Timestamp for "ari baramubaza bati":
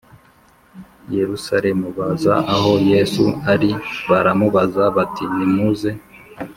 3.53-5.23